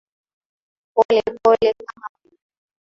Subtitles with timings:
[0.95, 2.41] Polepole kama mwendo.